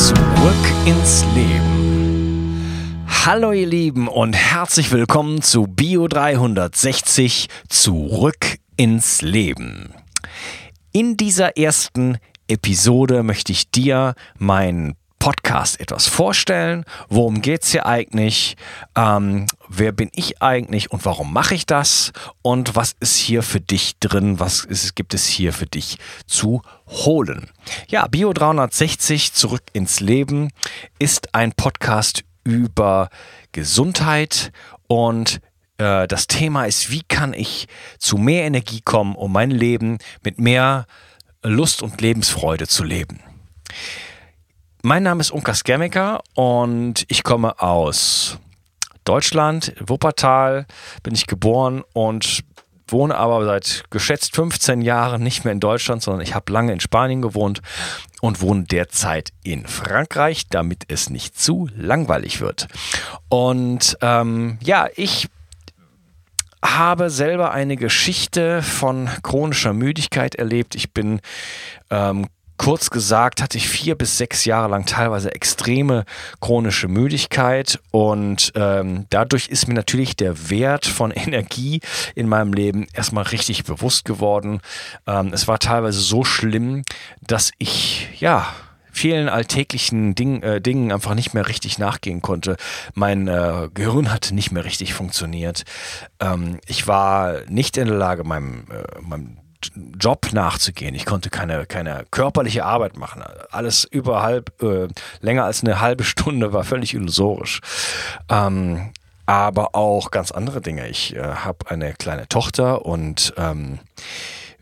[0.00, 0.16] Zurück
[0.86, 3.04] ins Leben.
[3.06, 9.92] Hallo ihr Lieben und herzlich willkommen zu Bio 360 Zurück ins Leben.
[10.92, 12.16] In dieser ersten
[12.48, 16.84] Episode möchte ich dir meinen Podcast etwas vorstellen.
[17.08, 18.56] Worum geht es hier eigentlich?
[18.96, 22.12] Ähm, wer bin ich eigentlich und warum mache ich das?
[22.42, 24.40] Und was ist hier für dich drin?
[24.40, 27.50] Was ist, gibt es hier für dich zu holen?
[27.86, 30.50] Ja, Bio 360 zurück ins Leben
[30.98, 33.10] ist ein Podcast über
[33.52, 34.52] Gesundheit
[34.88, 35.40] und
[35.76, 40.40] äh, das Thema ist, wie kann ich zu mehr Energie kommen, um mein Leben mit
[40.40, 40.86] mehr
[41.42, 43.20] Lust und Lebensfreude zu leben.
[44.82, 48.38] Mein Name ist Unkas Germiker und ich komme aus
[49.04, 50.66] Deutschland, Wuppertal
[51.02, 52.44] bin ich geboren und
[52.88, 56.80] wohne aber seit geschätzt 15 Jahren nicht mehr in Deutschland, sondern ich habe lange in
[56.80, 57.60] Spanien gewohnt
[58.22, 62.66] und wohne derzeit in Frankreich, damit es nicht zu langweilig wird.
[63.28, 65.28] Und ähm, ja, ich
[66.64, 70.74] habe selber eine Geschichte von chronischer Müdigkeit erlebt.
[70.74, 71.20] Ich bin
[71.90, 72.26] ähm,
[72.60, 76.04] Kurz gesagt hatte ich vier bis sechs Jahre lang teilweise extreme
[76.42, 81.80] chronische Müdigkeit und ähm, dadurch ist mir natürlich der Wert von Energie
[82.14, 84.60] in meinem Leben erstmal richtig bewusst geworden.
[85.06, 86.82] Ähm, es war teilweise so schlimm,
[87.22, 88.46] dass ich ja
[88.92, 92.58] vielen alltäglichen Ding, äh, Dingen einfach nicht mehr richtig nachgehen konnte.
[92.92, 95.62] Mein äh, Gehirn hatte nicht mehr richtig funktioniert.
[96.20, 99.39] Ähm, ich war nicht in der Lage, meinem, äh, meinem
[99.98, 100.94] Job nachzugehen.
[100.94, 103.22] Ich konnte keine, keine körperliche Arbeit machen.
[103.50, 104.88] Alles überhalb, äh,
[105.20, 107.60] länger als eine halbe Stunde war völlig illusorisch.
[108.28, 108.92] Ähm,
[109.26, 110.88] aber auch ganz andere Dinge.
[110.88, 113.78] Ich äh, habe eine kleine Tochter und ähm,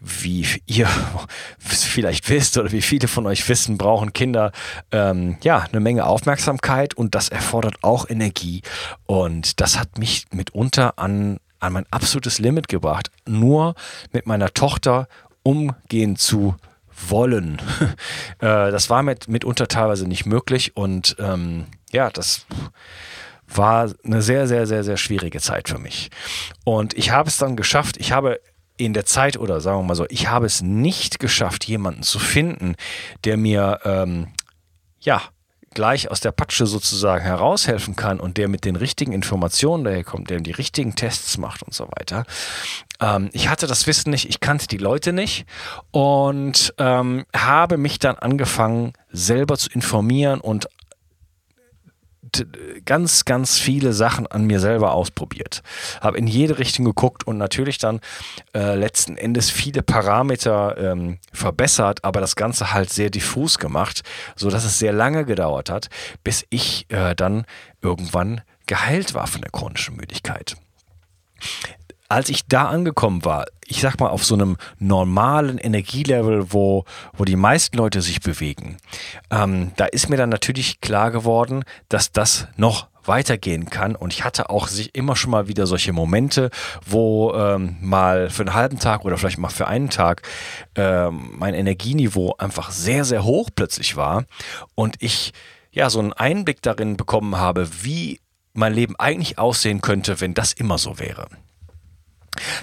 [0.00, 0.88] wie ihr
[1.58, 4.52] vielleicht wisst oder wie viele von euch wissen, brauchen Kinder
[4.92, 8.62] ähm, ja eine Menge Aufmerksamkeit und das erfordert auch Energie.
[9.06, 13.74] Und das hat mich mitunter an an mein absolutes Limit gebracht, nur
[14.12, 15.08] mit meiner Tochter
[15.42, 16.56] umgehen zu
[17.08, 17.60] wollen.
[18.40, 22.46] Äh, das war mit, mitunter teilweise nicht möglich und ähm, ja, das
[23.48, 26.10] war eine sehr, sehr, sehr, sehr schwierige Zeit für mich.
[26.62, 28.40] Und ich habe es dann geschafft, ich habe
[28.76, 32.20] in der Zeit oder sagen wir mal so, ich habe es nicht geschafft, jemanden zu
[32.20, 32.76] finden,
[33.24, 34.28] der mir ähm,
[35.00, 35.20] ja
[35.78, 40.40] gleich aus der Patsche sozusagen heraushelfen kann und der mit den richtigen Informationen daherkommt, der
[40.40, 42.24] die richtigen Tests macht und so weiter.
[43.00, 45.46] Ähm, ich hatte das Wissen nicht, ich kannte die Leute nicht
[45.92, 50.68] und ähm, habe mich dann angefangen, selber zu informieren und
[52.84, 55.62] ganz, ganz viele Sachen an mir selber ausprobiert.
[56.00, 58.00] Habe in jede Richtung geguckt und natürlich dann
[58.54, 64.02] äh, letzten Endes viele Parameter ähm, verbessert, aber das Ganze halt sehr diffus gemacht,
[64.36, 65.88] sodass es sehr lange gedauert hat,
[66.24, 67.44] bis ich äh, dann
[67.82, 70.56] irgendwann geheilt war von der chronischen Müdigkeit
[72.08, 77.24] als ich da angekommen war, ich sag mal auf so einem normalen Energielevel, wo, wo
[77.24, 78.78] die meisten Leute sich bewegen,
[79.30, 83.96] ähm, da ist mir dann natürlich klar geworden, dass das noch weitergehen kann.
[83.96, 86.50] Und ich hatte auch sich immer schon mal wieder solche Momente,
[86.84, 90.22] wo ähm, mal für einen halben Tag oder vielleicht mal für einen Tag
[90.76, 94.24] ähm, mein Energieniveau einfach sehr, sehr hoch plötzlich war
[94.74, 95.32] und ich
[95.72, 98.20] ja so einen Einblick darin bekommen habe, wie
[98.52, 101.28] mein Leben eigentlich aussehen könnte, wenn das immer so wäre.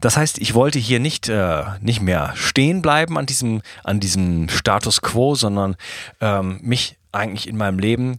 [0.00, 4.48] Das heißt, ich wollte hier nicht, äh, nicht mehr stehen bleiben an diesem, an diesem
[4.48, 5.76] Status quo, sondern
[6.20, 8.18] ähm, mich eigentlich in meinem Leben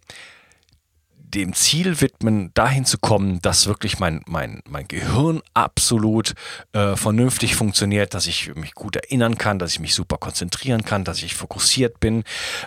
[1.34, 6.34] dem Ziel widmen, dahin zu kommen, dass wirklich mein, mein, mein Gehirn absolut
[6.74, 11.04] äh, vernünftig funktioniert, dass ich mich gut erinnern kann, dass ich mich super konzentrieren kann,
[11.04, 12.24] dass ich fokussiert bin,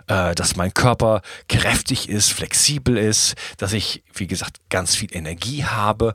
[0.08, 5.64] äh, dass mein Körper kräftig ist, flexibel ist, dass ich, wie gesagt, ganz viel Energie
[5.64, 6.14] habe,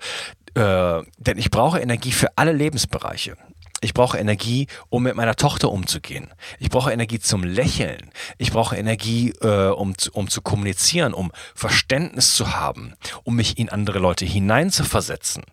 [0.56, 3.36] äh, denn ich brauche Energie für alle Lebensbereiche.
[3.84, 6.32] Ich brauche Energie, um mit meiner Tochter umzugehen.
[6.60, 8.12] Ich brauche Energie zum Lächeln.
[8.38, 12.94] Ich brauche Energie, äh, um, um zu kommunizieren, um Verständnis zu haben,
[13.24, 15.44] um mich in andere Leute hineinzuversetzen.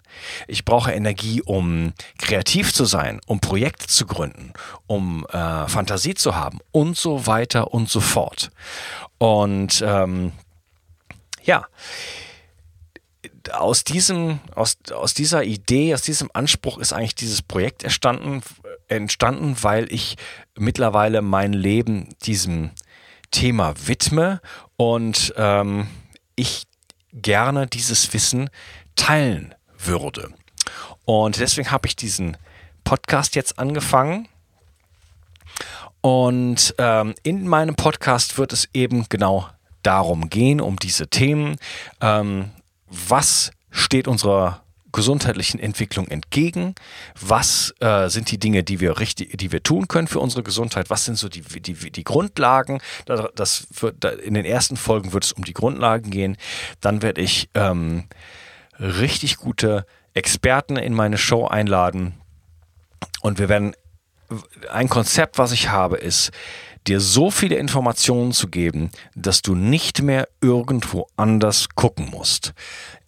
[0.46, 4.52] Ich brauche Energie, um kreativ zu sein, um Projekte zu gründen,
[4.86, 8.50] um äh, Fantasie zu haben und so weiter und so fort.
[9.16, 10.32] Und ähm,
[11.44, 11.64] ja,
[13.52, 18.42] aus diesem, aus, aus dieser Idee, aus diesem Anspruch ist eigentlich dieses Projekt entstanden,
[18.88, 20.16] entstanden, weil ich
[20.56, 22.70] mittlerweile mein Leben diesem
[23.30, 24.40] Thema widme
[24.76, 25.88] und ähm,
[26.36, 26.64] ich
[27.12, 28.50] gerne dieses Wissen
[28.96, 30.30] teilen würde.
[31.04, 32.36] Und deswegen habe ich diesen
[32.84, 34.28] Podcast jetzt angefangen.
[36.00, 39.48] Und ähm, in meinem Podcast wird es eben genau
[39.82, 41.56] darum gehen, um diese Themen.
[42.00, 42.50] Ähm,
[42.90, 44.62] was steht unserer
[44.92, 46.74] gesundheitlichen Entwicklung entgegen?
[47.20, 50.90] Was äh, sind die Dinge, die wir richtig, die wir tun können für unsere Gesundheit?
[50.90, 52.80] Was sind so die, die, die Grundlagen?
[53.06, 56.36] Das wird, in den ersten Folgen wird es um die Grundlagen gehen.
[56.80, 58.08] Dann werde ich ähm,
[58.78, 62.14] richtig gute Experten in meine Show einladen
[63.20, 63.74] und wir werden
[64.70, 66.30] ein Konzept, was ich habe, ist
[66.86, 72.52] dir so viele Informationen zu geben, dass du nicht mehr irgendwo anders gucken musst.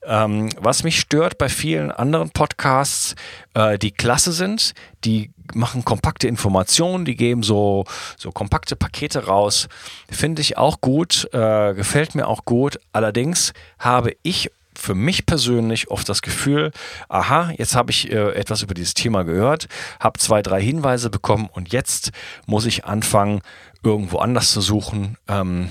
[0.02, 3.14] Ähm, was mich stört bei vielen anderen Podcasts,
[3.54, 4.72] äh, die klasse sind,
[5.04, 7.84] die machen kompakte Informationen, die geben so,
[8.16, 9.68] so kompakte Pakete raus.
[10.10, 12.80] Finde ich auch gut, äh, gefällt mir auch gut.
[12.92, 14.50] Allerdings habe ich
[14.80, 16.72] für mich persönlich oft das Gefühl,
[17.08, 19.68] aha, jetzt habe ich äh, etwas über dieses Thema gehört,
[20.00, 22.12] habe zwei, drei Hinweise bekommen und jetzt
[22.46, 23.42] muss ich anfangen,
[23.82, 25.68] irgendwo anders zu suchen, ähm,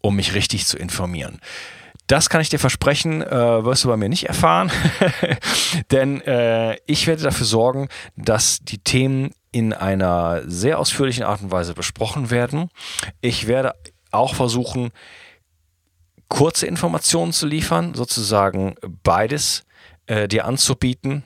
[0.00, 1.40] um mich richtig zu informieren.
[2.06, 4.70] Das kann ich dir versprechen, äh, wirst du bei mir nicht erfahren,
[5.90, 11.50] denn äh, ich werde dafür sorgen, dass die Themen in einer sehr ausführlichen Art und
[11.50, 12.70] Weise besprochen werden.
[13.20, 13.74] Ich werde
[14.10, 14.90] auch versuchen,
[16.28, 19.64] kurze Informationen zu liefern, sozusagen beides
[20.06, 21.24] äh, dir anzubieten,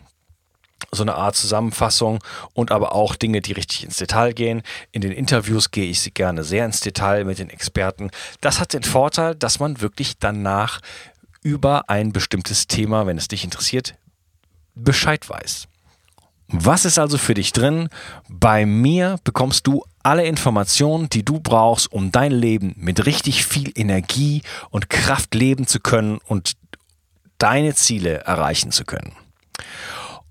[0.92, 2.22] so eine Art Zusammenfassung
[2.54, 4.62] und aber auch Dinge, die richtig ins Detail gehen.
[4.92, 8.10] In den Interviews gehe ich gerne sehr ins Detail mit den Experten.
[8.40, 10.80] Das hat den Vorteil, dass man wirklich danach
[11.42, 13.94] über ein bestimmtes Thema, wenn es dich interessiert,
[14.74, 15.68] Bescheid weiß.
[16.48, 17.90] Was ist also für dich drin?
[18.28, 23.70] Bei mir bekommst du alle Informationen, die du brauchst, um dein Leben mit richtig viel
[23.74, 26.54] Energie und Kraft leben zu können und
[27.36, 29.12] deine Ziele erreichen zu können.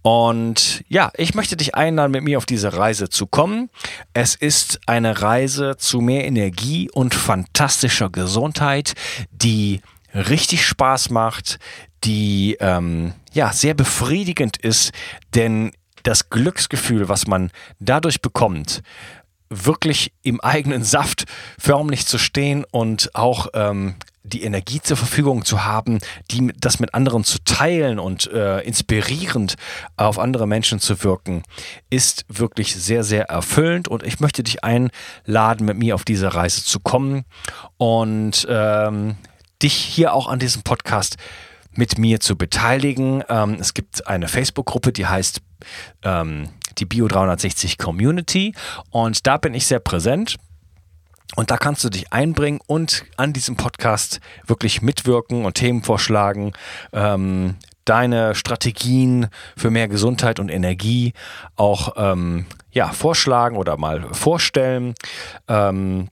[0.02, 3.70] Und ja, ich möchte dich einladen, mit mir auf diese Reise zu kommen.
[4.14, 8.94] Es ist eine Reise zu mehr Energie und fantastischer Gesundheit,
[9.32, 9.82] die
[10.14, 11.60] richtig Spaß macht,
[12.04, 14.92] die ähm, ja sehr befriedigend ist,
[15.36, 15.74] denn
[16.08, 18.82] das Glücksgefühl, was man dadurch bekommt,
[19.50, 21.26] wirklich im eigenen Saft
[21.60, 26.00] förmlich zu stehen und auch ähm, die Energie zur Verfügung zu haben,
[26.32, 29.56] die, das mit anderen zu teilen und äh, inspirierend
[29.98, 31.44] auf andere Menschen zu wirken,
[31.90, 33.90] ist wirklich sehr, sehr erfüllend.
[33.90, 37.26] Und ich möchte dich einladen, mit mir auf diese Reise zu kommen
[37.76, 39.18] und ähm,
[39.62, 41.18] dich hier auch an diesem Podcast
[41.78, 43.24] mit mir zu beteiligen.
[43.30, 45.42] Ähm, es gibt eine Facebook-Gruppe, die heißt
[46.04, 48.54] ähm, die Bio 360 Community
[48.90, 50.38] und da bin ich sehr präsent.
[51.36, 56.54] Und da kannst du dich einbringen und an diesem Podcast wirklich mitwirken und Themen vorschlagen,
[56.94, 61.14] ähm, deine Strategien für mehr Gesundheit und Energie
[61.58, 64.94] auch ähm, ja, vorschlagen oder mal vorstellen.
[65.48, 66.08] Ähm,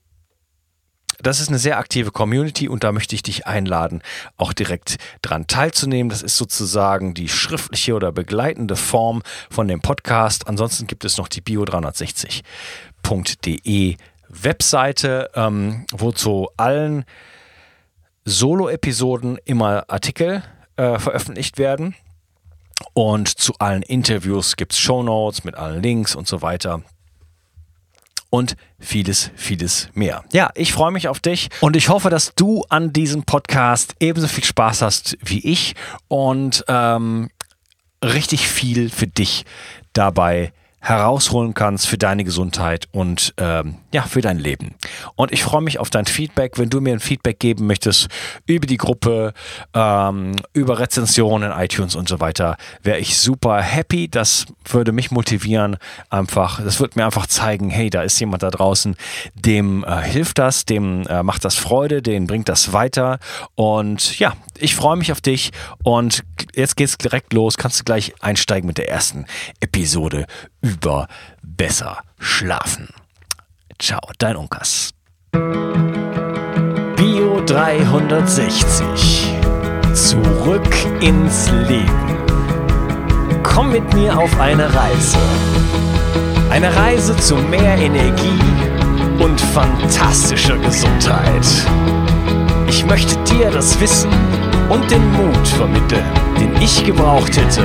[1.22, 4.02] das ist eine sehr aktive Community und da möchte ich dich einladen,
[4.36, 6.10] auch direkt dran teilzunehmen.
[6.10, 10.46] Das ist sozusagen die schriftliche oder begleitende Form von dem Podcast.
[10.48, 13.96] Ansonsten gibt es noch die bio360.de
[14.28, 17.04] Webseite, ähm, wo zu allen
[18.24, 20.42] Solo-Episoden immer Artikel
[20.76, 21.94] äh, veröffentlicht werden.
[22.92, 26.82] Und zu allen Interviews gibt es Shownotes mit allen Links und so weiter
[28.30, 30.24] und vieles, vieles mehr.
[30.32, 34.28] Ja, ich freue mich auf dich und ich hoffe, dass du an diesem Podcast ebenso
[34.28, 35.74] viel Spaß hast wie ich
[36.08, 37.30] und ähm,
[38.02, 39.44] richtig viel für dich
[39.92, 40.52] dabei
[40.86, 44.76] herausholen kannst für deine Gesundheit und ähm, ja, für dein Leben.
[45.16, 48.06] Und ich freue mich auf dein Feedback, wenn du mir ein Feedback geben möchtest
[48.46, 49.32] über die Gruppe,
[49.74, 54.08] ähm, über Rezensionen, iTunes und so weiter, wäre ich super happy.
[54.08, 55.76] Das würde mich motivieren,
[56.08, 58.94] einfach, das würde mir einfach zeigen, hey, da ist jemand da draußen,
[59.34, 63.18] dem äh, hilft das, dem äh, macht das Freude, den bringt das weiter.
[63.56, 65.50] Und ja, ich freue mich auf dich
[65.82, 66.22] und
[66.54, 67.56] jetzt geht's direkt los.
[67.56, 69.26] Kannst du gleich einsteigen mit der ersten
[69.58, 70.26] Episode
[70.76, 71.08] über
[71.42, 72.88] besser schlafen.
[73.78, 74.92] Ciao, dein Unkas.
[76.96, 79.32] Bio 360.
[79.94, 82.16] Zurück ins Leben.
[83.42, 85.18] Komm mit mir auf eine Reise.
[86.50, 88.40] Eine Reise zu mehr Energie
[89.18, 91.46] und fantastischer Gesundheit.
[92.68, 94.10] Ich möchte dir das Wissen
[94.68, 96.04] und den Mut vermitteln,
[96.38, 97.64] den ich gebraucht hätte,